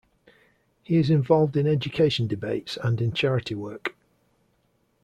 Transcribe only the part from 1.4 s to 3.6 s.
in education debates and in charity